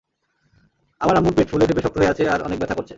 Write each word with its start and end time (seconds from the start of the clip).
আমার 1.01 1.15
আম্মুর 1.15 1.33
পেট 1.37 1.47
ফুলে 1.51 1.65
ফেপে 1.67 1.81
শক্ত 1.81 1.97
হয়ে 1.97 2.11
আছে 2.13 2.23
আর 2.27 2.39
অনেক 2.41 2.57
ব্যথা 2.59 2.75
করছে। 2.75 2.89